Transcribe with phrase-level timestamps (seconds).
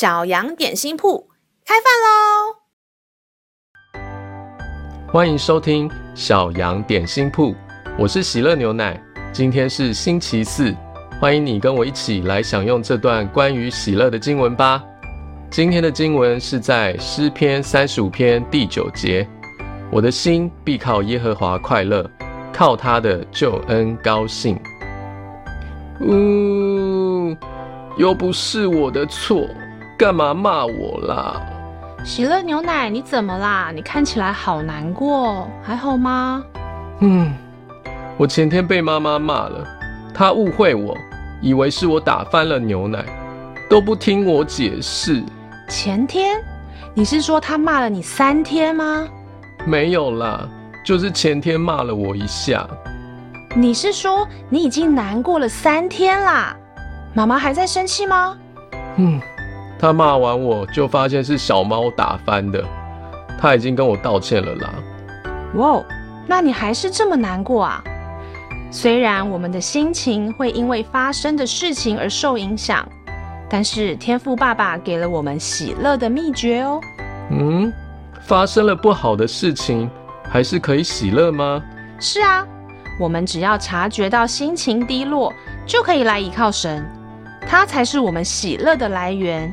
[0.00, 1.28] 小羊点心铺
[1.62, 2.56] 开饭喽！
[5.12, 7.54] 欢迎收听小羊点心铺，
[7.98, 8.98] 我是喜乐牛奶。
[9.30, 10.74] 今天是星期四，
[11.20, 14.82] 欢迎你跟我一起来享用这段关于喜乐的经文吧。
[15.50, 19.28] 今天的经文是在诗篇三十五篇第九节
[19.92, 22.10] ：“我的心必靠耶和华快乐，
[22.54, 24.58] 靠他的救恩高兴。”
[26.00, 27.36] 呜，
[27.98, 29.46] 又不是我的错。
[30.00, 31.38] 干嘛骂我啦？
[32.06, 33.70] 喜乐牛奶，你怎么啦？
[33.74, 36.42] 你看起来好难过，还好吗？
[37.00, 37.30] 嗯，
[38.16, 39.62] 我前天被妈妈骂了，
[40.14, 40.96] 她误会我，
[41.42, 43.04] 以为是我打翻了牛奶，
[43.68, 45.22] 都不听我解释。
[45.68, 46.42] 前天？
[46.94, 49.06] 你是说她骂了你三天吗？
[49.66, 50.48] 没有啦，
[50.82, 52.66] 就是前天骂了我一下。
[53.54, 56.56] 你是说你已经难过了三天啦？
[57.12, 58.34] 妈妈还在生气吗？
[58.96, 59.20] 嗯。
[59.80, 62.62] 他骂完我就发现是小猫打翻的，
[63.40, 64.74] 他已经跟我道歉了啦。
[65.54, 65.82] 哇，
[66.26, 67.82] 那你还是这么难过啊？
[68.70, 72.86] 虽然我们的心情会因为发生的事情而受影响，
[73.48, 76.78] 但是天赋爸爸给了我们喜乐的秘诀哦。
[77.30, 77.72] 嗯，
[78.20, 79.90] 发生了不好的事情，
[80.22, 81.60] 还是可以喜乐吗？
[81.98, 82.46] 是啊，
[83.00, 85.32] 我们只要察觉到心情低落，
[85.66, 86.86] 就可以来依靠神，
[87.48, 89.52] 他才是我们喜乐的来源。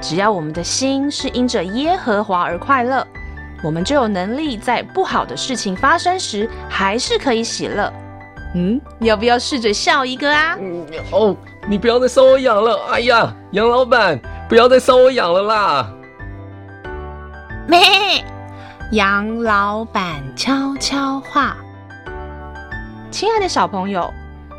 [0.00, 3.06] 只要我们的心是因着耶和华而快乐，
[3.62, 7.92] 我们就有能力在不好的事情发生时，还是可以喜乐。
[8.54, 10.56] 嗯，要不要试着笑一个啊？
[10.60, 11.36] 嗯，哦，
[11.68, 12.78] 你不要再搔我痒了！
[12.90, 15.92] 哎呀，杨老板，不要再搔我痒了啦！
[17.66, 17.80] 咩？
[18.92, 21.56] 杨老板悄悄话。
[23.10, 24.12] 亲爱的小朋友，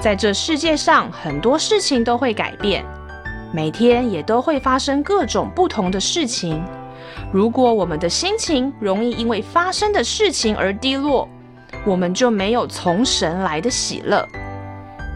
[0.00, 2.84] 在这世界上，很多事情都会改变。
[3.52, 6.62] 每天也都会发生各种不同的事情。
[7.32, 11.28] 如果我们的心情容易因为发生的事情而低落，
[11.84, 14.26] 我们就没有从神来的喜乐。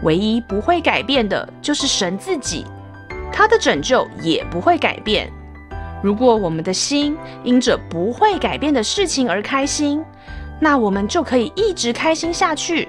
[0.03, 2.65] 唯一不会改变的就是神自己，
[3.31, 5.31] 他的拯救也不会改变。
[6.01, 10.03] 如果我们的心因着不会改变的事情而开心，
[10.59, 12.87] 那我们就可以一直开心下去。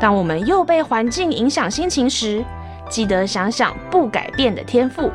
[0.00, 2.44] 当我们又被环境影响心情时，
[2.88, 5.10] 记得想想不改变的天赋，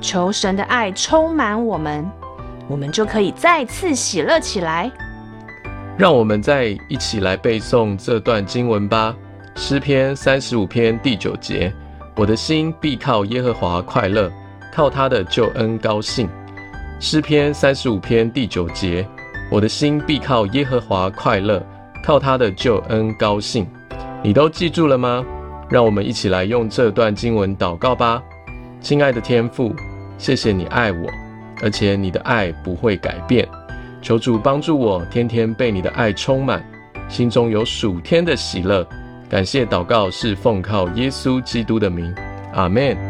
[0.00, 2.08] 求神的爱充满我们，
[2.68, 4.90] 我们就可以再次喜乐起来。
[5.96, 9.14] 让我们再一起来背诵这段经文吧。
[9.54, 11.72] 诗篇三十五篇第九节：
[12.16, 14.30] 我的心必靠耶和华快乐，
[14.72, 16.28] 靠他的救恩高兴。
[16.98, 19.06] 诗篇三十五篇第九节：
[19.50, 21.62] 我的心必靠耶和华快乐，
[22.04, 23.66] 靠他的救恩高兴。
[24.22, 25.24] 你都记住了吗？
[25.70, 28.22] 让我们一起来用这段经文祷告吧，
[28.80, 29.72] 亲爱的天父，
[30.18, 31.08] 谢谢你爱我，
[31.62, 33.48] 而且你的爱不会改变。
[34.02, 36.64] 求主帮助我，天天被你的爱充满，
[37.08, 38.86] 心中有属天的喜乐。
[39.28, 42.12] 感谢祷告是奉靠耶稣基督的名，
[42.52, 43.09] 阿门。